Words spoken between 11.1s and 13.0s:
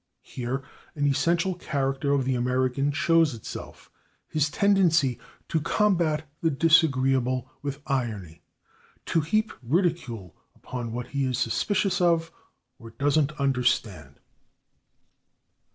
is suspicious of or